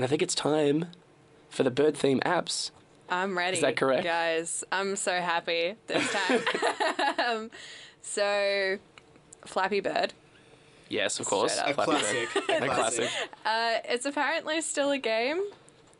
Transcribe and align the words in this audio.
and 0.00 0.04
I 0.06 0.08
think 0.08 0.22
it's 0.22 0.34
time 0.34 0.86
for 1.50 1.62
the 1.62 1.70
bird 1.70 1.94
theme 1.94 2.20
apps. 2.20 2.70
I'm 3.10 3.36
ready. 3.36 3.56
Is 3.58 3.60
that 3.60 3.76
correct? 3.76 4.02
Guys, 4.02 4.64
I'm 4.72 4.96
so 4.96 5.12
happy 5.20 5.74
this 5.88 6.10
time. 6.10 6.40
um, 7.18 7.50
so, 8.02 8.78
Flappy 9.44 9.80
Bird. 9.80 10.14
Yes, 10.88 11.20
of 11.20 11.26
course. 11.26 11.58
A 11.58 11.68
up. 11.68 11.74
Flappy 11.74 11.92
Bird. 11.92 12.28
classic. 12.28 12.62
A 12.62 12.66
classic. 12.68 13.10
Uh, 13.44 13.74
it's 13.84 14.06
apparently 14.06 14.62
still 14.62 14.90
a 14.90 14.96
game 14.98 15.42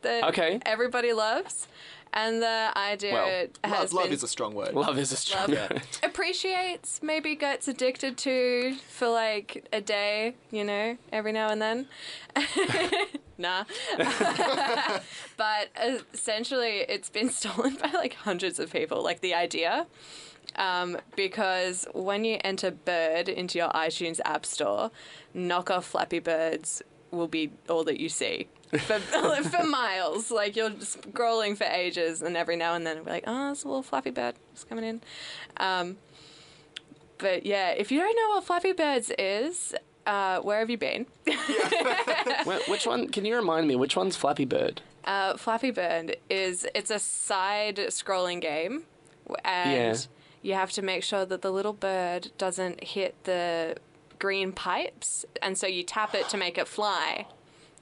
that 0.01 0.23
Okay. 0.29 0.59
everybody 0.65 1.13
loves. 1.13 1.67
And 2.13 2.41
the 2.41 2.71
idea 2.75 3.13
Well, 3.13 3.47
has 3.63 3.79
Love, 3.83 3.93
love 3.93 4.03
been 4.05 4.13
is 4.13 4.23
a 4.23 4.27
strong 4.27 4.53
word. 4.55 4.73
Love 4.73 4.97
is 4.97 5.11
a 5.13 5.15
strong 5.15 5.51
Love. 5.51 5.69
word. 5.69 5.81
appreciates, 6.03 7.01
maybe 7.03 7.35
gets 7.35 7.67
addicted 7.69 8.17
to 8.17 8.75
for 8.89 9.07
like 9.09 9.65
a 9.71 9.79
day, 9.79 10.33
you 10.49 10.63
know, 10.65 10.97
every 11.13 11.31
now 11.31 11.49
and 11.49 11.61
then. 11.61 11.87
Nah. 13.41 13.65
but 15.37 15.69
essentially, 16.13 16.85
it's 16.87 17.09
been 17.09 17.29
stolen 17.41 17.75
by 17.75 17.91
like 17.91 18.13
hundreds 18.13 18.59
of 18.59 18.71
people, 18.71 19.03
like 19.03 19.21
the 19.21 19.33
idea. 19.33 19.87
Um, 20.55 20.97
because 21.15 21.85
when 21.93 22.25
you 22.25 22.37
enter 22.43 22.71
Bird 22.71 23.29
into 23.29 23.57
your 23.57 23.69
iTunes 23.69 24.19
App 24.25 24.45
Store, 24.45 24.91
knockoff 25.35 25.83
Flappy 25.83 26.19
Birds 26.19 26.81
will 27.11 27.27
be 27.27 27.51
all 27.69 27.83
that 27.83 27.99
you 27.99 28.09
see. 28.09 28.47
For, 28.71 28.99
for 28.99 29.63
miles. 29.63 30.31
Like 30.31 30.55
you're 30.55 30.71
scrolling 30.71 31.57
for 31.57 31.65
ages, 31.65 32.21
and 32.21 32.37
every 32.37 32.55
now 32.55 32.73
and 32.73 32.85
then 32.85 33.03
be 33.03 33.09
like, 33.09 33.23
oh, 33.27 33.47
there's 33.47 33.63
a 33.63 33.67
little 33.67 33.83
Flappy 33.83 34.11
Bird 34.11 34.35
just 34.53 34.67
coming 34.69 34.85
in. 34.85 35.01
Um, 35.57 35.97
but 37.17 37.45
yeah, 37.45 37.69
if 37.69 37.91
you 37.91 37.99
don't 37.99 38.15
know 38.15 38.29
what 38.35 38.43
Flappy 38.45 38.71
Birds 38.71 39.11
is, 39.17 39.75
uh, 40.05 40.39
where 40.39 40.59
have 40.59 40.69
you 40.69 40.77
been? 40.77 41.05
Wh- 41.27 42.30
which 42.67 42.85
one? 42.85 43.09
Can 43.09 43.25
you 43.25 43.35
remind 43.35 43.67
me? 43.67 43.75
Which 43.75 43.95
one's 43.95 44.15
Flappy 44.15 44.45
Bird? 44.45 44.81
Uh, 45.05 45.35
Flappy 45.37 45.71
Bird 45.71 46.17
is 46.29 46.67
it's 46.75 46.91
a 46.91 46.99
side 46.99 47.77
scrolling 47.89 48.39
game, 48.41 48.83
and 49.43 49.71
Yeah. 49.71 49.95
you 50.41 50.53
have 50.53 50.71
to 50.73 50.81
make 50.81 51.03
sure 51.03 51.25
that 51.25 51.41
the 51.41 51.51
little 51.51 51.73
bird 51.73 52.31
doesn't 52.37 52.83
hit 52.83 53.15
the 53.23 53.77
green 54.19 54.51
pipes, 54.51 55.25
and 55.41 55.57
so 55.57 55.65
you 55.67 55.83
tap 55.83 56.13
it 56.13 56.29
to 56.29 56.37
make 56.37 56.57
it 56.57 56.67
fly, 56.67 57.25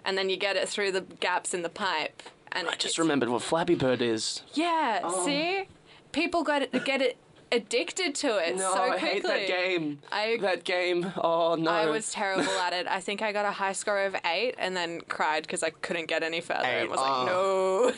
and 0.06 0.18
then 0.18 0.30
you 0.30 0.38
get 0.38 0.56
it 0.56 0.70
through 0.70 0.92
the 0.94 1.02
gaps 1.02 1.54
in 1.54 1.62
the 1.62 1.70
pipe. 1.70 2.24
And 2.52 2.68
I 2.68 2.72
just 2.72 2.86
it's- 2.86 3.00
remembered 3.00 3.30
what 3.30 3.42
Flappy 3.44 3.76
Bird 3.76 4.02
is. 4.02 4.42
Yeah, 4.54 5.02
Oh. 5.04 5.26
see, 5.26 5.68
people 6.14 6.44
got 6.44 6.62
it, 6.62 6.72
to 6.72 6.80
get 6.80 7.02
it 7.02 7.18
addicted 7.52 8.16
to 8.16 8.38
it 8.38 8.56
No, 8.56 8.74
so 8.74 8.82
I 8.82 8.98
hate 8.98 9.24
that 9.24 9.48
game. 9.48 10.00
I 10.12 10.38
That 10.42 10.64
game. 10.64 11.12
Oh 11.18 11.56
no. 11.56 11.72
I 11.72 11.90
was 11.90 12.12
terrible 12.12 12.52
at 12.60 12.74
it. 12.74 12.88
I 12.88 13.00
think 13.00 13.22
I 13.22 13.32
got 13.32 13.46
a 13.46 13.52
high 13.52 13.74
score 13.74 14.02
of 14.06 14.16
eight 14.26 14.56
and 14.58 14.76
then 14.76 15.02
cried 15.02 15.44
because 15.44 15.64
I 15.64 15.70
couldn't 15.72 16.08
get 16.08 16.24
any 16.24 16.42
further 16.42 16.66
Eight, 16.66 16.82
and 16.82 16.90
was 16.90 17.00
oh. 17.02 17.94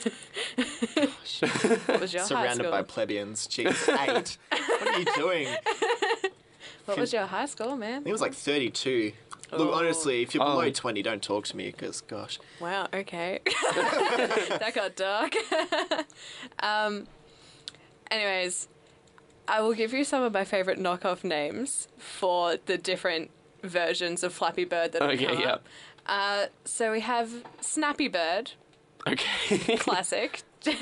like, 0.57 0.65
no. 0.65 1.83
what 1.93 2.01
was 2.01 2.13
your 2.13 2.21
high 2.21 2.27
score? 2.27 2.37
Surrounded 2.37 2.71
by 2.71 2.81
plebeians. 2.81 3.47
Jeez, 3.47 3.89
eight. 4.07 4.37
what 4.49 4.87
are 4.87 4.99
you 4.99 5.05
doing? 5.15 5.47
I 5.47 6.29
what 6.85 6.97
was 6.97 7.13
your 7.13 7.25
high 7.25 7.45
score, 7.45 7.75
man? 7.75 7.99
think 8.03 8.07
it 8.07 8.11
was 8.11 8.21
like 8.21 8.33
32. 8.33 9.13
Look, 9.53 9.69
Oh. 9.69 9.73
honestly, 9.73 10.21
if 10.21 10.33
you're 10.33 10.45
below 10.45 10.61
Oh. 10.67 10.71
20, 10.71 11.01
don't 11.01 11.21
talk 11.21 11.45
to 11.47 11.57
me, 11.57 11.65
because, 11.71 11.99
gosh. 12.01 12.39
Wow, 12.61 12.87
okay. 12.93 13.39
that 13.45 14.71
got 14.73 14.95
dark. 14.95 15.33
um, 16.59 17.05
anyways, 18.09 18.69
I 19.51 19.59
will 19.59 19.73
give 19.73 19.91
you 19.91 20.05
some 20.05 20.23
of 20.23 20.31
my 20.31 20.45
favorite 20.45 20.79
knockoff 20.79 21.25
names 21.25 21.89
for 21.97 22.55
the 22.67 22.77
different 22.77 23.31
versions 23.61 24.23
of 24.23 24.33
Flappy 24.33 24.63
Bird 24.63 24.93
that 24.93 25.01
have 25.01 25.11
Okay, 25.11 25.25
come 25.25 25.39
yeah. 25.39 25.51
up. 25.51 25.67
Uh, 26.05 26.45
so 26.63 26.91
we 26.93 27.01
have 27.01 27.43
Snappy 27.59 28.07
Bird, 28.07 28.53
Okay. 29.05 29.75
classic. 29.79 30.43
oh 30.65 30.79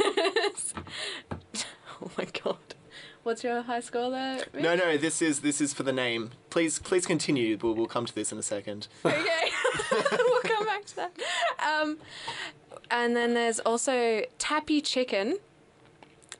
my 2.15 2.25
god. 2.43 2.57
What's 3.23 3.43
your 3.43 3.63
high 3.63 3.79
score 3.79 4.11
there? 4.11 4.43
Mitch? 4.53 4.63
No, 4.63 4.75
no, 4.75 4.97
this 4.97 5.21
is 5.21 5.39
this 5.41 5.59
is 5.59 5.73
for 5.73 5.81
the 5.83 5.91
name. 5.91 6.29
Please, 6.51 6.77
please 6.79 7.05
continue. 7.07 7.57
We'll, 7.61 7.73
we'll 7.73 7.85
come 7.87 8.05
to 8.05 8.13
this 8.15 8.31
in 8.31 8.37
a 8.37 8.43
second. 8.43 8.87
Okay, 9.05 9.51
we'll 10.11 10.41
come 10.43 10.65
back 10.65 10.85
to 10.85 10.95
that. 10.97 11.11
Um, 11.59 11.97
and 12.91 13.15
then 13.15 13.33
there's 13.33 13.59
also 13.59 14.21
Tappy 14.37 14.81
Chicken. 14.81 15.37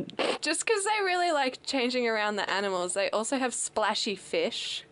Just 0.42 0.66
because 0.66 0.84
they 0.84 1.04
really 1.04 1.32
like 1.32 1.64
changing 1.64 2.08
around 2.08 2.36
the 2.38 2.50
animals, 2.50 2.94
they 2.94 3.10
also 3.10 3.38
have 3.38 3.54
Splashy 3.54 4.16
Fish. 4.16 4.84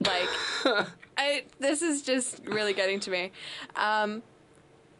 Like, 0.00 0.28
I, 1.16 1.44
this 1.58 1.80
is 1.80 2.02
just 2.02 2.40
really 2.44 2.74
getting 2.74 3.00
to 3.00 3.10
me. 3.10 3.32
Um, 3.74 4.22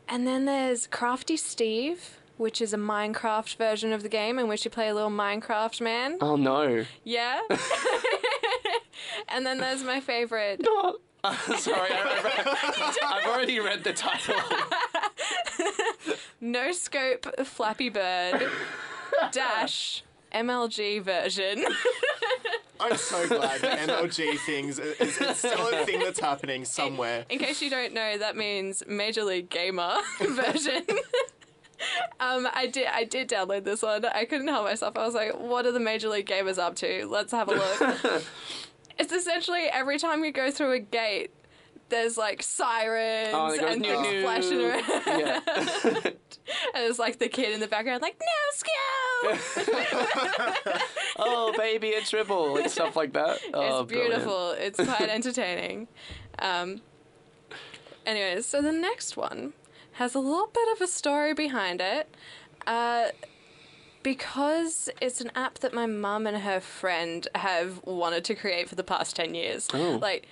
and 0.09 0.27
then 0.27 0.47
there's 0.47 0.87
Crafty 0.87 1.37
Steve, 1.37 2.19
which 2.39 2.63
is 2.63 2.73
a 2.73 2.79
Minecraft 2.79 3.57
version 3.57 3.93
of 3.93 4.03
the 4.03 4.09
game 4.09 4.39
in 4.39 4.49
which 4.49 4.65
you 4.65 4.71
play 4.71 4.89
a 4.89 4.95
little 4.95 5.11
Minecraft 5.11 5.81
man. 5.83 6.17
oh 6.23 6.37
no. 6.37 6.87
Yeah. 7.05 7.41
and 9.29 9.45
then 9.45 9.59
there's 9.59 9.83
my 9.83 10.01
favorite 10.01 10.61
No. 10.63 10.97
Uh, 11.25 11.35
sorry, 11.57 11.91
I, 11.93 13.19
have 13.21 13.27
already 13.27 13.59
read 13.59 13.83
the 13.83 13.93
title. 13.93 14.37
No 16.41 16.71
Scope 16.71 17.27
Flappy 17.45 17.89
Bird 17.89 18.49
dash 19.33 20.03
MLG 20.33 21.03
version. 21.03 21.65
I'm 22.81 22.97
so 22.97 23.27
glad 23.27 23.61
the 23.63 23.69
MLG 23.69 24.39
things 24.41 24.79
is, 24.79 25.19
is 25.19 25.37
still 25.39 25.69
a 25.69 25.85
thing 25.87 25.99
that's 26.01 26.21
happening 26.21 26.65
somewhere. 26.67 27.25
In 27.31 27.39
case 27.39 27.63
you 27.63 27.71
don't 27.71 27.95
know, 27.95 28.19
that 28.19 28.37
means 28.37 28.83
Major 28.87 29.25
League 29.25 29.49
Gamer 29.49 29.95
version. 30.21 30.85
um, 32.21 32.47
I 32.53 32.67
did 32.67 32.87
I 32.89 33.05
did 33.05 33.29
download 33.31 33.65
this 33.65 33.83
one. 33.83 34.05
I 34.05 34.25
couldn't 34.27 34.49
help 34.49 34.65
myself. 34.67 34.97
I 34.97 35.05
was 35.07 35.15
like, 35.15 35.39
what 35.39 35.65
are 35.65 35.73
the 35.73 35.81
Major 35.81 36.09
League 36.11 36.27
Gamers 36.27 36.59
up 36.59 36.77
to? 36.77 37.07
Let's 37.07 37.33
have 37.33 37.49
a 37.49 37.55
look. 37.55 38.23
it's 38.99 39.13
essentially 39.13 39.65
every 39.73 39.99
time 39.99 40.23
you 40.25 40.33
go 40.33 40.51
through 40.51 40.73
a 40.73 40.79
gate, 40.81 41.31
there's 41.89 42.19
like 42.19 42.43
sirens 42.43 43.31
Oh, 43.33 43.57
and 43.67 43.83
things 43.83 44.23
flashing 44.23 44.61
around. 44.61 44.85
Yeah. 45.07 45.41
And 46.75 46.85
it's 46.85 46.99
like 46.99 47.19
the 47.19 47.29
kid 47.29 47.53
in 47.55 47.61
the 47.61 47.67
background, 47.67 48.03
like, 48.03 48.17
no 48.21 48.27
skill! 48.55 48.73
Oh, 51.19 51.55
baby, 51.57 51.93
a 51.93 52.03
triple 52.03 52.57
and 52.57 52.71
stuff 52.71 52.97
like 52.97 53.13
that. 53.15 53.39
Oh, 53.55 53.81
it's 53.83 53.93
brilliant. 53.93 54.13
beautiful. 54.13 54.51
It's 54.53 54.79
quite 54.79 55.09
entertaining. 55.09 55.89
Um, 56.39 56.83
anyways, 58.05 58.47
so 58.47 58.61
the 58.61 58.73
next 58.73 59.17
one 59.17 59.55
has 59.93 60.15
a 60.15 60.19
little 60.19 60.51
bit 60.53 60.69
of 60.75 60.83
a 60.83 60.87
story 60.87 61.33
behind 61.33 61.81
it. 61.81 62.15
Uh, 62.67 63.07
because 64.03 64.89
it's 65.01 65.21
an 65.21 65.33
app 65.35 65.59
that 65.61 65.75
my 65.75 65.87
mum 65.87 66.27
and 66.27 66.37
her 66.37 66.61
friend 66.61 67.27
have 67.35 67.83
wanted 67.85 68.25
to 68.25 68.35
create 68.37 68.69
for 68.69 68.77
the 68.77 68.85
past 68.85 69.17
10 69.17 69.35
years. 69.35 69.69
Oh. 69.75 69.99
Like, 70.01 70.29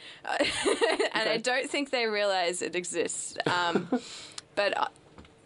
and 1.12 1.28
I 1.28 1.40
don't 1.42 1.68
think 1.68 1.90
they 1.90 2.06
realize 2.06 2.62
it 2.62 2.76
exists. 2.76 3.36
Um, 3.46 3.88
but 4.54 4.92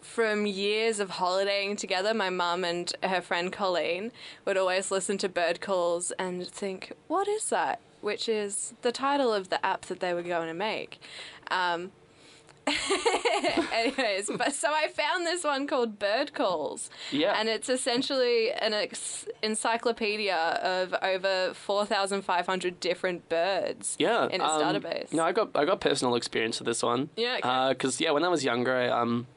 from 0.01 0.45
years 0.45 0.99
of 0.99 1.11
holidaying 1.11 1.75
together, 1.77 2.13
my 2.13 2.29
mum 2.29 2.63
and 2.63 2.91
her 3.03 3.21
friend 3.21 3.51
Colleen 3.51 4.11
would 4.45 4.57
always 4.57 4.91
listen 4.91 5.17
to 5.19 5.29
bird 5.29 5.61
calls 5.61 6.11
and 6.19 6.47
think, 6.47 6.93
what 7.07 7.27
is 7.27 7.49
that? 7.49 7.79
Which 8.01 8.29
is 8.29 8.73
the 8.81 8.91
title 8.91 9.33
of 9.33 9.49
the 9.49 9.63
app 9.65 9.81
that 9.87 9.99
they 9.99 10.13
were 10.13 10.23
going 10.23 10.47
to 10.47 10.53
make. 10.53 10.99
Um, 11.51 11.91
anyways, 13.73 14.29
but 14.37 14.53
so 14.53 14.69
I 14.71 14.87
found 14.87 15.25
this 15.25 15.43
one 15.43 15.67
called 15.67 15.99
Bird 15.99 16.33
Calls. 16.33 16.89
Yeah. 17.11 17.33
And 17.37 17.49
it's 17.49 17.69
essentially 17.69 18.51
an 18.51 18.73
ex- 18.73 19.25
encyclopedia 19.41 20.35
of 20.35 20.93
over 21.01 21.53
4,500 21.53 22.79
different 22.79 23.27
birds 23.29 23.95
Yeah, 23.99 24.25
in 24.25 24.41
its 24.41 24.43
um, 24.43 24.61
database. 24.61 25.13
No, 25.13 25.23
I 25.23 25.31
got 25.31 25.49
I 25.55 25.65
got 25.65 25.81
personal 25.81 26.15
experience 26.15 26.59
with 26.59 26.67
this 26.67 26.83
one. 26.83 27.09
Yeah, 27.15 27.39
okay. 27.43 27.73
Because 27.73 27.99
yeah, 27.99 28.11
when 28.11 28.23
I 28.23 28.29
was 28.29 28.43
younger, 28.43 28.75
I, 28.75 28.87
um, 28.89 29.27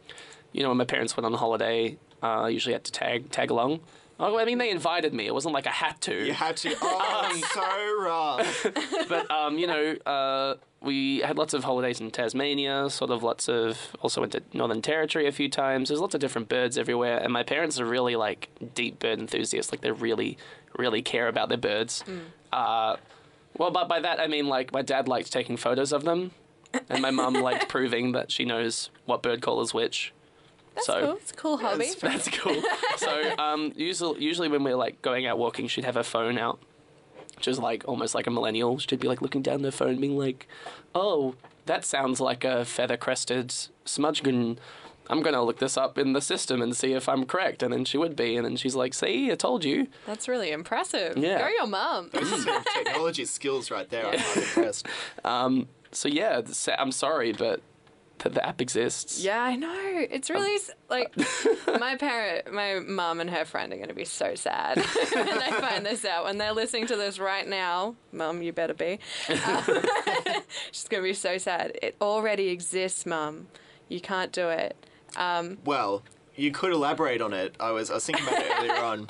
you 0.52 0.62
know, 0.62 0.68
when 0.68 0.78
my 0.78 0.84
parents 0.84 1.16
went 1.16 1.26
on 1.26 1.34
holiday, 1.34 1.96
uh, 2.22 2.42
I 2.42 2.48
usually 2.48 2.72
had 2.72 2.84
to 2.84 2.92
tag 2.92 3.30
tag 3.30 3.50
along. 3.50 3.80
Oh, 4.20 4.38
I 4.38 4.44
mean, 4.44 4.58
they 4.58 4.70
invited 4.70 5.12
me. 5.12 5.26
It 5.26 5.34
wasn't 5.34 5.52
like 5.52 5.66
I 5.66 5.72
had 5.72 6.00
to. 6.02 6.24
You 6.24 6.32
had 6.32 6.56
to. 6.58 6.76
Oh, 6.82 7.40
so 7.54 8.04
rough. 8.04 9.08
but 9.08 9.30
um, 9.30 9.58
you 9.58 9.66
know, 9.66 9.96
uh, 10.06 10.54
we 10.80 11.18
had 11.20 11.36
lots 11.38 11.54
of 11.54 11.64
holidays 11.64 12.00
in 12.00 12.10
Tasmania, 12.10 12.88
sort 12.90 13.10
of 13.10 13.22
lots 13.22 13.48
of 13.48 13.78
also 14.00 14.20
went 14.20 14.32
to 14.32 14.42
Northern 14.52 14.82
Territory 14.82 15.26
a 15.26 15.32
few 15.32 15.48
times. 15.48 15.88
There's 15.88 16.00
lots 16.00 16.14
of 16.14 16.20
different 16.20 16.48
birds 16.48 16.78
everywhere, 16.78 17.18
and 17.18 17.32
my 17.32 17.42
parents 17.42 17.80
are 17.80 17.84
really 17.84 18.14
like 18.14 18.48
deep 18.74 18.98
bird 18.98 19.18
enthusiasts. 19.18 19.72
Like 19.72 19.80
they 19.80 19.90
really, 19.90 20.38
really 20.76 21.02
care 21.02 21.26
about 21.28 21.48
their 21.48 21.58
birds. 21.58 22.04
Uh, 22.52 22.96
well, 23.56 23.70
but 23.70 23.88
by 23.88 24.00
that 24.00 24.20
I 24.20 24.26
mean 24.26 24.46
like 24.46 24.72
my 24.72 24.82
dad 24.82 25.08
liked 25.08 25.32
taking 25.32 25.56
photos 25.56 25.92
of 25.92 26.04
them, 26.04 26.32
and 26.88 27.02
my 27.02 27.10
mum 27.10 27.34
liked 27.42 27.68
proving 27.68 28.12
that 28.12 28.30
she 28.30 28.44
knows 28.44 28.90
what 29.04 29.22
bird 29.22 29.42
call 29.42 29.60
is 29.62 29.74
which. 29.74 30.12
That's 30.74 30.86
so 30.86 31.00
cool. 31.00 31.16
It's 31.16 31.30
a 31.30 31.34
cool 31.34 31.56
hobby. 31.58 31.90
that's 32.00 32.28
cool. 32.28 32.62
so 32.96 33.34
um, 33.38 33.72
usually, 33.76 34.22
usually 34.22 34.48
when 34.48 34.64
we're 34.64 34.76
like 34.76 35.02
going 35.02 35.26
out 35.26 35.38
walking, 35.38 35.68
she'd 35.68 35.84
have 35.84 35.96
her 35.96 36.02
phone 36.02 36.38
out, 36.38 36.58
which 37.36 37.48
is 37.48 37.58
like 37.58 37.84
almost 37.86 38.14
like 38.14 38.26
a 38.26 38.30
millennial. 38.30 38.78
She'd 38.78 39.00
be 39.00 39.08
like 39.08 39.22
looking 39.22 39.42
down 39.42 39.62
her 39.64 39.70
phone, 39.70 40.00
being 40.00 40.16
like, 40.18 40.48
"Oh, 40.94 41.34
that 41.66 41.84
sounds 41.84 42.20
like 42.20 42.44
a 42.44 42.64
feather-crested 42.64 43.48
smudgen 43.84 44.58
I'm 45.12 45.20
gonna 45.20 45.42
look 45.42 45.58
this 45.58 45.76
up 45.76 45.98
in 45.98 46.12
the 46.12 46.20
system 46.20 46.62
and 46.62 46.76
see 46.76 46.92
if 46.92 47.08
I'm 47.08 47.26
correct. 47.26 47.62
And 47.62 47.72
then 47.72 47.84
she 47.84 47.98
would 47.98 48.16
be, 48.16 48.36
and 48.36 48.44
then 48.46 48.56
she's 48.56 48.74
like, 48.74 48.94
"See, 48.94 49.30
I 49.30 49.34
told 49.34 49.64
you." 49.64 49.88
That's 50.06 50.28
really 50.28 50.50
impressive. 50.50 51.16
Yeah. 51.18 51.38
Go 51.38 51.48
your 51.48 51.66
mum. 51.66 52.10
Those 52.12 52.32
are 52.32 52.38
some 52.38 52.64
technology 52.84 53.24
skills 53.24 53.70
right 53.70 53.88
there. 53.88 54.06
I'm, 54.06 54.18
I'm 54.18 54.42
impressed. 54.42 54.86
Um, 55.24 55.68
so 55.90 56.08
yeah, 56.08 56.40
I'm 56.78 56.92
sorry, 56.92 57.32
but 57.32 57.60
the, 58.22 58.30
the 58.30 58.46
app 58.46 58.60
exists. 58.60 59.22
Yeah, 59.22 59.42
I 59.42 59.56
know. 59.56 60.06
It's 60.10 60.30
really 60.30 60.54
s 60.54 60.70
like 60.88 61.14
my 61.80 61.96
parent, 61.96 62.52
my 62.52 62.80
mum 62.80 63.20
and 63.20 63.30
her 63.30 63.44
friend 63.44 63.72
are 63.72 63.76
going 63.76 63.88
to 63.88 63.94
be 63.94 64.04
so 64.04 64.34
sad 64.34 64.78
when 65.14 65.26
they 65.38 65.50
find 65.50 65.84
this 65.84 66.04
out. 66.04 66.24
When 66.24 66.38
they're 66.38 66.52
listening 66.52 66.86
to 66.88 66.96
this 66.96 67.18
right 67.18 67.46
now, 67.46 67.96
mum, 68.12 68.42
you 68.42 68.52
better 68.52 68.74
be. 68.74 68.98
Uh, 69.28 69.62
she's 70.72 70.88
going 70.88 71.02
to 71.02 71.08
be 71.08 71.14
so 71.14 71.38
sad. 71.38 71.78
It 71.82 71.96
already 72.00 72.48
exists, 72.48 73.06
mum. 73.06 73.48
You 73.88 74.00
can't 74.00 74.32
do 74.32 74.48
it. 74.48 74.76
Um, 75.16 75.58
Well, 75.64 76.02
you 76.34 76.50
could 76.50 76.72
elaborate 76.72 77.20
on 77.20 77.32
it. 77.32 77.54
I 77.60 77.70
was 77.72 77.90
I 77.90 77.94
was 77.94 78.06
thinking 78.06 78.26
about 78.26 78.40
it 78.40 78.52
earlier 78.58 78.72
on. 78.84 79.08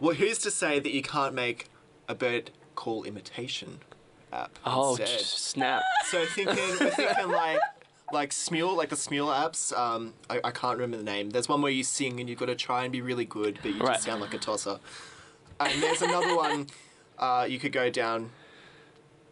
Well, 0.00 0.14
who's 0.16 0.38
to 0.38 0.50
say 0.50 0.80
that 0.80 0.92
you 0.92 1.02
can't 1.02 1.34
make 1.34 1.68
a 2.08 2.14
bird 2.14 2.50
call 2.74 3.04
imitation 3.04 3.78
app 4.32 4.58
Oh, 4.66 4.96
snap! 4.96 5.82
So 6.06 6.24
thinking, 6.26 6.56
we're 6.80 6.90
thinking 6.90 7.28
like 7.30 7.58
like 8.12 8.30
Smule, 8.30 8.76
like 8.76 8.90
the 8.90 8.96
Smule 8.96 9.34
apps. 9.34 9.76
Um, 9.76 10.14
I, 10.30 10.40
I 10.44 10.50
can't 10.50 10.76
remember 10.78 10.96
the 10.98 11.02
name. 11.04 11.30
There's 11.30 11.48
one 11.48 11.62
where 11.62 11.72
you 11.72 11.82
sing 11.84 12.20
and 12.20 12.28
you've 12.28 12.38
got 12.38 12.46
to 12.46 12.54
try 12.54 12.84
and 12.84 12.92
be 12.92 13.00
really 13.00 13.24
good, 13.24 13.58
but 13.62 13.72
you 13.72 13.80
Right. 13.80 13.94
just 13.94 14.04
sound 14.04 14.20
like 14.20 14.34
a 14.34 14.38
tosser. 14.38 14.78
And 15.60 15.82
there's 15.82 16.02
another 16.02 16.36
one. 16.46 16.66
Uh, 17.18 17.46
you 17.48 17.58
could 17.58 17.72
go 17.72 17.90
down 17.90 18.30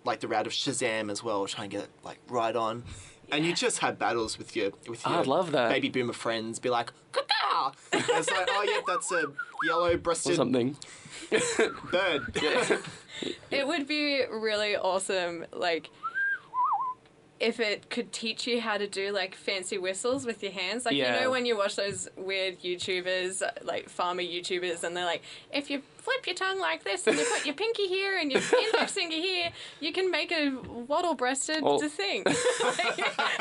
like 0.04 0.20
the 0.20 0.28
route 0.28 0.46
of 0.46 0.52
Shazam 0.52 1.10
as 1.10 1.22
well, 1.22 1.46
try 1.46 1.64
and 1.64 1.70
get 1.70 1.82
it 1.84 1.90
like 2.02 2.18
right 2.28 2.54
on. 2.56 2.84
And 3.30 3.46
you 3.46 3.54
just 3.54 3.78
have 3.78 3.98
battles 3.98 4.36
with 4.36 4.54
your 4.56 4.72
with 4.88 5.04
your 5.06 5.14
I'd 5.16 5.26
love 5.26 5.52
that. 5.52 5.70
baby 5.70 5.88
boomer 5.88 6.12
friends. 6.12 6.58
Be 6.58 6.68
like, 6.68 6.92
"Caw-caw!" 7.12 7.72
And 7.92 8.04
it's 8.08 8.30
like, 8.30 8.48
oh 8.50 8.62
yeah, 8.68 8.80
that's 8.86 9.10
a 9.12 9.24
Or 9.26 9.32
yellow-breasted 9.64 10.36
something. 10.36 10.76
bird. 11.90 12.36
It 13.52 13.66
would 13.66 13.86
be 13.86 14.22
really 14.30 14.76
awesome, 14.76 15.46
like 15.52 15.88
if 17.42 17.58
it 17.58 17.90
could 17.90 18.12
teach 18.12 18.46
you 18.46 18.60
how 18.60 18.78
to 18.78 18.86
do 18.86 19.10
like 19.10 19.34
fancy 19.34 19.76
whistles 19.76 20.24
with 20.24 20.44
your 20.44 20.52
hands. 20.52 20.84
Like 20.86 20.94
Yeah. 20.94 21.16
you 21.16 21.20
know 21.22 21.30
when 21.32 21.44
you 21.44 21.56
watch 21.58 21.74
those 21.74 22.08
weird 22.16 22.60
YouTubers, 22.60 23.42
like 23.64 23.88
farmer 23.88 24.22
YouTubers, 24.22 24.84
and 24.84 24.96
they're 24.96 25.04
like, 25.04 25.22
if 25.52 25.68
you 25.68 25.82
flip 25.96 26.24
your 26.26 26.36
tongue 26.36 26.60
like 26.60 26.84
this 26.84 27.04
and 27.08 27.18
you 27.18 27.24
put 27.24 27.44
your 27.44 27.56
pinky 27.56 27.88
here 27.88 28.16
and 28.16 28.30
your 28.30 28.40
index 28.40 28.92
finger 28.98 29.16
here, 29.16 29.50
you 29.80 29.92
can 29.92 30.08
make 30.10 30.30
a 30.30 30.50
waddle-breasted 30.90 31.62
Well- 31.64 31.80
thing. 31.80 32.22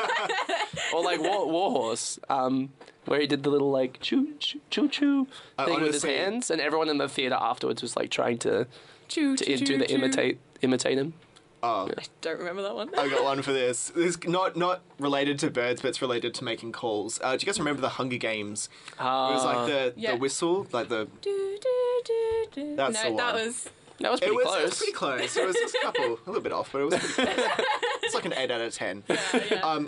or 0.94 1.02
like 1.04 1.20
War, 1.20 1.48
Warhorse, 1.50 2.18
um, 2.28 2.70
where 3.06 3.20
he 3.20 3.26
did 3.26 3.42
the 3.44 3.50
little 3.50 3.70
like 3.70 4.00
choo 4.00 4.34
choo 4.38 4.60
choo 4.70 4.88
choo 4.88 5.26
I 5.58 5.64
thing 5.66 5.80
with 5.80 5.92
his 5.94 6.02
hands, 6.02 6.50
and 6.50 6.60
everyone 6.60 6.88
in 6.88 6.98
the 6.98 7.08
theater 7.08 7.36
afterwards 7.40 7.82
was 7.82 7.96
like 7.96 8.10
trying 8.10 8.38
to 8.38 8.66
choo, 9.08 9.36
to 9.36 9.44
choo, 9.44 9.64
do 9.64 9.78
the 9.78 9.86
choo. 9.86 9.94
imitate 9.94 10.38
imitate 10.60 10.98
him. 10.98 11.14
Oh, 11.64 11.88
I 11.96 12.02
Don't 12.20 12.38
remember 12.38 12.62
that 12.62 12.74
one. 12.74 12.90
I 12.98 13.08
got 13.08 13.22
one 13.22 13.40
for 13.42 13.52
this. 13.52 13.90
This 13.94 14.16
is 14.16 14.24
not 14.26 14.56
not 14.56 14.80
related 14.98 15.38
to 15.40 15.50
birds, 15.50 15.80
but 15.80 15.88
it's 15.88 16.02
related 16.02 16.34
to 16.34 16.44
making 16.44 16.72
calls. 16.72 17.20
Uh, 17.22 17.36
do 17.36 17.42
you 17.42 17.46
guys 17.46 17.58
remember 17.58 17.80
the 17.80 17.90
Hunger 17.90 18.16
Games? 18.16 18.68
it 18.98 19.02
was 19.04 19.44
like 19.44 19.66
the, 19.68 19.94
Yeah. 19.96 20.12
the 20.12 20.16
whistle, 20.18 20.66
like 20.72 20.88
the. 20.88 21.06
Do, 21.20 21.58
do, 21.60 22.02
do, 22.04 22.46
do. 22.52 22.76
That's 22.76 23.02
no, 23.04 23.10
the 23.10 23.16
that 23.16 23.34
was 23.34 23.68
that 24.00 24.10
was 24.10 24.20
It 24.20 24.24
pretty 24.26 24.36
was, 24.36 24.44
close. 24.46 24.58
it 24.60 24.64
was 24.64 24.76
pretty 24.78 24.92
close. 24.92 25.36
It 25.36 25.46
was, 25.46 25.56
it 25.56 25.62
was 25.64 25.74
a 25.74 25.82
couple, 25.82 26.04
a 26.04 26.26
little 26.26 26.42
bit 26.42 26.52
off, 26.52 26.72
but 26.72 26.80
it 26.80 26.84
was 26.86 26.94
pretty 27.00 27.32
close. 27.32 27.48
It's 28.04 28.14
like 28.14 28.24
an 28.24 28.32
eight 28.34 28.50
out 28.50 28.60
of 28.60 28.74
ten. 28.74 29.04
yeah. 29.08 29.60
Um, 29.62 29.86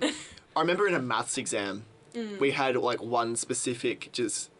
I 0.54 0.60
remember 0.60 0.86
in 0.86 0.94
a 0.94 1.00
maths 1.02 1.36
exam, 1.36 1.84
we 2.38 2.52
had 2.52 2.76
like 2.76 3.02
one 3.02 3.34
specific 3.34 4.10
just 4.12 4.50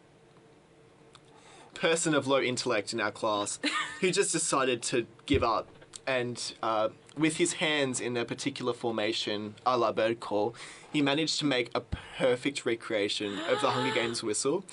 person 1.75 2.15
of 2.15 2.27
low 2.27 2.41
intellect 2.41 2.93
in 2.93 3.01
our 3.01 3.11
class 3.13 3.59
who 4.01 4.11
just 4.11 4.33
decided 4.33 4.83
to 4.83 5.07
give 5.27 5.43
up 5.45 5.69
and 6.07 6.55
uh, 6.63 6.89
with 7.17 7.37
his 7.37 7.55
hands 7.55 8.01
in 8.01 8.17
a 8.17 8.25
particular 8.25 8.73
formation 8.73 9.55
a 9.67 9.77
la 9.79 9.93
bird 9.93 10.21
call 10.21 10.55
he 10.93 11.01
managed 11.03 11.39
to 11.39 11.45
make 11.45 11.71
a 11.75 11.81
perfect 12.19 12.65
recreation 12.67 13.39
of 13.51 13.61
the 13.61 13.71
hunger 13.71 13.95
games 13.95 14.23
whistle 14.23 14.65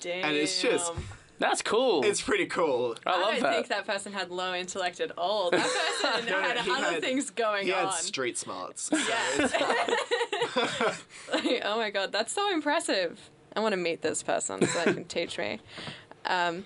Damn. 0.00 0.24
And 0.24 0.36
it's 0.36 0.60
just- 0.60 0.92
That's 1.38 1.62
cool. 1.62 2.04
it's 2.04 2.22
pretty 2.22 2.46
cool 2.46 2.96
I 3.06 3.10
I 3.10 3.20
love 3.20 3.30
don't 3.32 3.42
that. 3.42 3.54
think 3.54 3.68
that 3.68 3.86
person 3.86 4.12
had 4.12 4.30
low 4.30 4.54
intellect 4.54 5.00
at 5.00 5.10
all. 5.18 5.50
That 5.50 5.62
person 6.02 6.26
No, 6.26 6.32
no, 6.40 6.40
had 6.48 6.58
he 6.60 6.70
other 6.70 6.82
had- 6.92 7.00
things 7.02 7.30
going 7.30 7.64
he 7.66 7.72
had 7.72 7.90
street 7.92 8.38
smarts 8.38 8.82
so 8.84 8.96
Yeah. 8.96 9.48
Like, 11.32 11.62
oh 11.64 11.76
my 11.76 11.90
god, 11.90 12.12
that's 12.12 12.32
so 12.32 12.52
impressive. 12.52 13.30
I 13.56 13.60
want 13.60 13.72
to 13.72 13.76
meet 13.76 14.02
this 14.02 14.22
person 14.22 14.66
so 14.66 14.78
they 14.84 14.92
can 14.94 15.04
teach 15.16 15.38
me. 15.38 15.60
Um, 16.26 16.64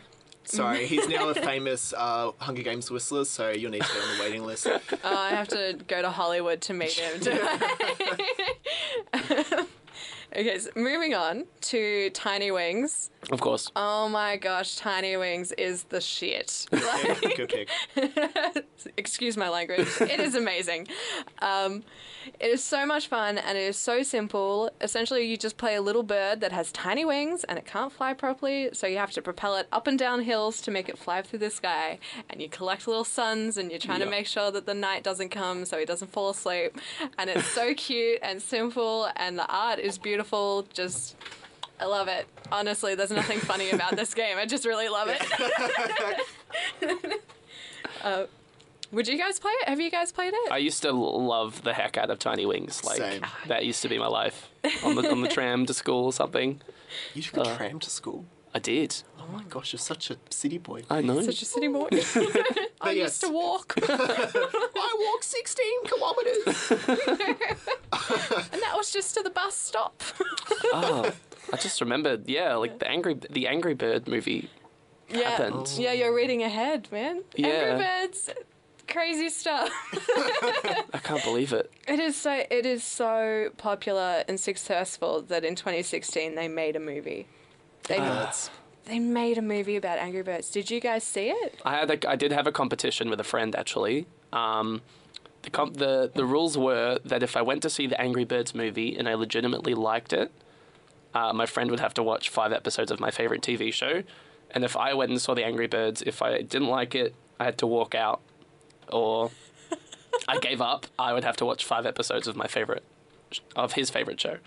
sorry 0.49 0.87
he's 0.87 1.09
now 1.09 1.29
a 1.29 1.35
famous 1.35 1.93
uh, 1.97 2.33
hunger 2.39 2.63
games 2.63 2.91
whistler 2.91 3.25
so 3.25 3.51
you'll 3.51 3.71
need 3.71 3.83
to 3.83 3.93
be 3.93 4.01
on 4.01 4.17
the 4.17 4.23
waiting 4.23 4.45
list 4.45 4.67
oh, 4.67 4.81
I 5.05 5.31
have 5.31 5.49
to 5.49 5.79
go 5.87 6.03
to 6.03 6.11
Hollywood 6.11 6.61
to 6.63 6.75
meet 6.75 6.93
him. 6.93 7.21
okay, 10.33 10.59
so 10.59 10.71
moving 10.77 11.15
on 11.15 11.45
to 11.63 12.11
Tiny 12.11 12.51
Wings. 12.51 13.11
of 13.31 13.41
course. 13.41 13.71
Oh 13.77 14.09
my 14.09 14.37
gosh, 14.37 14.77
Tiny 14.77 15.17
Wings 15.17 15.53
is 15.53 15.85
the 15.85 16.01
shit. 16.01 16.67
Like, 16.89 17.21
good 17.37 17.49
pick 17.49 17.69
excuse 18.97 19.37
my 19.37 19.49
language. 19.49 19.89
It 20.01 20.21
is 20.21 20.35
amazing. 20.35 20.89
Um, 21.41 21.83
it 22.41 22.47
is 22.51 22.63
so 22.63 22.85
much 22.87 23.09
fun 23.09 23.39
and 23.39 23.57
it 23.59 23.63
is 23.63 23.77
so 23.77 24.03
simple. 24.03 24.71
Essentially, 24.81 25.27
you 25.27 25.37
just 25.37 25.57
play 25.57 25.75
a 25.77 25.83
little 25.83 26.03
bird 26.03 26.41
that 26.41 26.53
has 26.53 26.71
tiny 26.73 27.05
wings 27.05 27.45
and 27.45 27.59
it 27.59 27.65
can't 27.67 27.93
fly 27.93 28.13
properly, 28.15 28.71
so 28.73 28.87
you 28.87 28.99
have 28.99 29.11
to 29.13 29.23
propel 29.23 29.57
it 29.57 29.67
up 29.73 29.87
and 29.87 29.99
down 29.99 30.23
hills 30.23 30.61
to 30.63 30.71
make 30.71 30.89
it 30.89 30.99
fly 30.99 31.23
through 31.23 31.39
the 31.41 31.51
sky. 31.51 31.99
And 32.31 32.41
you 32.41 32.49
collect 32.49 32.87
little 32.87 33.05
suns 33.05 33.57
and 33.59 33.71
you're 33.71 33.81
trying 33.81 34.01
Yeah. 34.01 34.07
to 34.07 34.11
make 34.11 34.27
sure 34.27 34.51
that 34.51 34.67
the 34.67 34.75
night 34.75 35.03
doesn't 35.03 35.31
come 35.31 35.65
so 35.65 35.79
he 35.79 35.85
doesn't 35.85 36.13
fall 36.13 36.31
asleep. 36.31 36.79
And 37.19 37.29
it's 37.31 37.47
so 37.47 37.75
cute 37.75 38.19
and 38.23 38.41
simple 38.43 39.09
and 39.17 39.39
the 39.39 39.47
art 39.49 39.79
is 39.79 39.99
beautiful. 39.99 40.28
Just. 40.73 41.17
I 41.81 41.85
love 41.85 42.09
it. 42.09 42.27
Honestly, 42.51 42.97
there's 42.97 43.13
nothing 43.13 43.39
funny 43.39 43.71
about 43.71 43.95
this 43.95 44.13
game. 44.13 44.37
I 44.37 44.47
just 44.47 44.65
really 44.65 44.89
love 44.89 45.09
it. 45.11 45.23
uh, 48.03 48.25
would 48.91 49.07
you 49.07 49.17
guys 49.17 49.39
play 49.39 49.53
it? 49.63 49.69
Have 49.69 49.81
you 49.81 49.91
guys 49.91 50.11
played 50.11 50.33
it? 50.35 50.51
I 50.51 50.57
used 50.57 50.83
to 50.83 50.91
love 50.93 51.63
the 51.63 51.73
heck 51.73 51.97
out 51.97 52.11
of 52.11 52.19
Tiny 52.19 52.47
Wings. 52.47 52.85
Like 52.85 52.97
Same. 52.97 53.23
that 53.47 53.65
used 53.65 53.83
to 53.83 53.89
be 53.89 53.99
my 53.99 54.09
life 54.09 54.49
on 54.83 54.97
the 54.97 55.09
on 55.09 55.21
the 55.21 55.29
tram 55.29 55.67
to 55.67 55.75
school 55.75 56.07
or 56.07 56.13
something. 56.13 56.61
you 57.15 57.23
took 57.23 57.47
a 57.47 57.57
tram 57.57 57.79
to 57.79 57.91
school 57.91 58.25
I 58.55 58.59
did. 58.59 59.03
Oh 59.21 59.27
my 59.33 59.45
gosh, 59.45 59.73
you're 59.73 59.79
such 59.79 60.11
a 60.11 60.17
city 60.31 60.59
boy. 60.59 60.83
I 60.89 61.03
know. 61.03 61.21
Such 61.21 61.43
a 61.43 61.45
city 61.45 61.69
boy. 61.69 61.89
I 62.81 62.93
yes. 62.93 62.97
used 62.97 63.21
to 63.23 63.29
walk, 63.31 63.75
I 63.83 65.11
walk 65.13 65.23
16 65.23 65.67
kilometers. 65.85 66.71
and 68.53 68.63
that 68.63 68.75
was 68.77 68.91
just 68.91 69.15
to 69.17 69.23
the 69.23 69.31
bus 69.31 69.55
stop. 69.55 70.03
oh, 70.73 71.13
I 71.53 71.57
just 71.57 71.81
remembered. 71.81 72.29
Yeah, 72.29 72.55
like 72.57 72.79
the 72.79 72.89
angry 72.89 73.15
the 73.31 73.49
Angry 73.49 73.75
Bird 73.75 74.09
movie 74.09 74.49
yeah, 75.11 75.31
happened. 75.31 75.75
yeah, 75.77 75.93
you're 75.93 76.15
reading 76.15 76.43
ahead, 76.43 76.89
man. 76.91 77.23
Yeah. 77.37 77.49
Angry 77.49 77.85
Birds, 77.85 78.31
crazy 78.87 79.29
stuff. 79.29 79.71
I 80.95 80.99
can't 81.03 81.23
believe 81.25 81.53
it. 81.53 81.71
It 81.87 82.01
is 82.01 82.17
so 82.17 82.45
it 82.51 82.65
is 82.65 82.83
so 82.83 83.51
popular 83.59 84.25
and 84.29 84.39
successful 84.41 85.23
that 85.23 85.45
in 85.45 85.55
2016 85.55 86.35
they 86.35 86.49
made 86.49 86.77
a 86.77 86.81
movie. 86.81 87.27
They 87.89 87.99
Ah. 87.99 88.33
they 88.85 88.99
made 88.99 89.37
a 89.39 89.43
movie 89.43 89.77
about 89.77 89.99
Angry 89.99 90.23
Birds. 90.23 90.51
Did 90.51 90.71
you 90.71 90.81
guys 90.81 91.05
see 91.05 91.31
it? 91.31 91.61
I 91.65 91.75
had 91.77 91.91
a, 91.91 92.11
I 92.11 92.17
did 92.17 92.33
have 92.33 92.47
a 92.47 92.53
competition 92.53 93.11
with 93.11 93.21
a 93.21 93.25
friend 93.25 93.55
actually. 93.57 94.07
Um, 94.33 94.83
the, 95.43 95.51
comp- 95.51 95.77
the 95.77 96.11
the 96.15 96.25
rules 96.25 96.57
were 96.59 96.99
that 97.05 97.23
if 97.23 97.37
I 97.37 97.43
went 97.43 97.63
to 97.63 97.71
see 97.71 97.87
the 97.87 98.01
Angry 98.01 98.25
Birds 98.25 98.55
movie 98.55 98.97
and 98.97 99.09
I 99.09 99.15
legitimately 99.15 99.75
liked 99.75 100.13
it, 100.13 100.31
uh, 101.15 101.33
my 101.33 101.47
friend 101.47 101.71
would 101.71 101.81
have 101.81 101.95
to 101.95 102.03
watch 102.03 102.29
five 102.29 102.53
episodes 102.53 102.91
of 102.91 103.01
my 103.01 103.11
favorite 103.11 103.41
TV 103.43 103.73
show, 103.73 104.03
and 104.51 104.65
if 104.65 104.77
I 104.77 104.95
went 104.95 105.11
and 105.11 105.21
saw 105.21 105.35
the 105.35 105.45
Angry 105.45 105.67
Birds, 105.67 106.03
if 106.03 106.21
I 106.23 106.43
didn't 106.43 106.69
like 106.69 106.95
it, 106.95 107.15
I 107.41 107.45
had 107.45 107.57
to 107.59 107.67
walk 107.67 107.95
out, 107.95 108.21
or 108.93 109.31
I 110.27 110.39
gave 110.39 110.61
up. 110.61 110.87
I 110.99 111.13
would 111.15 111.25
have 111.25 111.37
to 111.37 111.45
watch 111.47 111.65
five 111.65 111.87
episodes 111.87 112.27
of 112.29 112.37
my 112.37 112.47
favorite 112.47 112.85
of 113.57 113.73
his 113.75 113.91
favorite 113.91 114.21
show. 114.21 114.39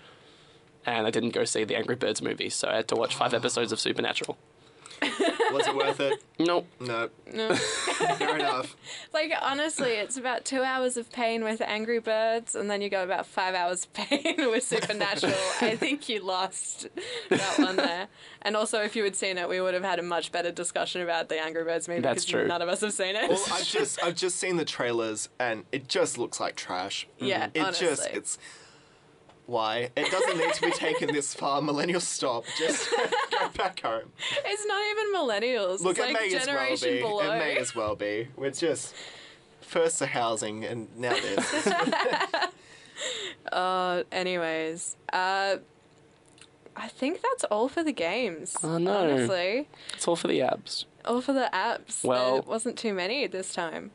And 0.84 1.06
I 1.06 1.10
didn't 1.10 1.30
go 1.30 1.44
see 1.44 1.64
the 1.64 1.76
Angry 1.76 1.96
Birds 1.96 2.20
movie, 2.22 2.50
so 2.50 2.68
I 2.68 2.76
had 2.76 2.88
to 2.88 2.96
watch 2.96 3.14
five 3.14 3.34
episodes 3.34 3.70
of 3.72 3.78
Supernatural. 3.80 4.36
Was 5.52 5.66
it 5.66 5.74
worth 5.74 6.00
it? 6.00 6.22
Nope. 6.38 6.66
No. 6.80 7.10
No. 7.32 7.54
Fair 8.16 8.36
enough. 8.36 8.76
Like 9.12 9.32
honestly, 9.42 9.90
it's 9.92 10.16
about 10.16 10.44
two 10.44 10.62
hours 10.62 10.96
of 10.96 11.10
pain 11.12 11.42
with 11.44 11.60
Angry 11.60 11.98
Birds, 11.98 12.54
and 12.54 12.70
then 12.70 12.80
you 12.80 12.88
got 12.88 13.04
about 13.04 13.26
five 13.26 13.54
hours 13.54 13.84
of 13.84 13.92
pain 13.92 14.34
with 14.38 14.62
Supernatural. 14.62 15.32
I 15.60 15.76
think 15.76 16.08
you 16.08 16.20
lost 16.20 16.86
that 17.30 17.58
one 17.58 17.76
there. 17.76 18.06
And 18.42 18.56
also, 18.56 18.80
if 18.80 18.94
you 18.96 19.02
had 19.04 19.16
seen 19.16 19.38
it, 19.38 19.48
we 19.48 19.60
would 19.60 19.74
have 19.74 19.82
had 19.84 19.98
a 19.98 20.02
much 20.02 20.30
better 20.32 20.52
discussion 20.52 21.02
about 21.02 21.28
the 21.28 21.38
Angry 21.40 21.64
Birds 21.64 21.88
movie. 21.88 22.00
That's 22.00 22.24
because 22.24 22.40
true. 22.40 22.46
None 22.48 22.62
of 22.62 22.68
us 22.68 22.80
have 22.80 22.92
seen 22.92 23.16
it. 23.16 23.28
Well, 23.28 23.42
I've 23.52 23.66
just 23.66 24.02
I've 24.02 24.16
just 24.16 24.36
seen 24.38 24.56
the 24.56 24.64
trailers 24.64 25.28
and 25.40 25.64
it 25.72 25.88
just 25.88 26.16
looks 26.16 26.38
like 26.40 26.54
trash. 26.54 27.06
Yeah, 27.18 27.48
It 27.54 27.60
just 27.74 27.82
honestly. 27.82 28.10
it's 28.14 28.38
why. 29.46 29.90
It 29.96 30.10
doesn't 30.10 30.38
need 30.38 30.52
to 30.54 30.60
be 30.62 30.70
taken 30.72 31.12
this 31.12 31.34
far. 31.34 31.60
Millennials, 31.60 32.02
stop. 32.02 32.44
Just 32.58 32.90
go 33.30 33.48
back 33.56 33.80
home. 33.80 34.10
It's 34.44 34.66
not 34.66 34.82
even 34.90 35.14
millennials. 35.14 35.80
Look, 35.80 35.98
it's 35.98 36.06
it 36.08 36.12
like 36.12 36.20
may 36.20 36.26
as 36.34 36.46
well 36.46 36.56
generation 36.56 36.88
be. 36.90 37.00
below. 37.00 37.20
It 37.32 37.38
may 37.38 37.56
as 37.58 37.74
well 37.74 37.96
be. 37.96 38.28
We're 38.36 38.50
just 38.50 38.94
first 39.60 39.98
the 39.98 40.06
housing 40.06 40.64
and 40.64 40.88
now 40.96 41.14
this. 41.14 41.68
Uh, 43.50 44.04
anyways, 44.12 44.96
uh, 45.12 45.56
I 46.76 46.88
think 46.88 47.20
that's 47.20 47.42
all 47.44 47.68
for 47.68 47.82
the 47.82 47.92
games. 47.92 48.56
Oh, 48.62 48.78
no. 48.78 48.96
Honestly, 48.98 49.68
It's 49.94 50.06
all 50.06 50.14
for 50.16 50.28
the 50.28 50.40
abs. 50.42 50.86
all 51.04 51.20
for 51.20 51.32
the 51.32 51.50
apps. 51.52 52.04
Well- 52.04 52.34
there 52.34 52.42
wasn't 52.42 52.78
too 52.78 52.94
many 52.94 53.26
this 53.26 53.52
time. 53.52 53.90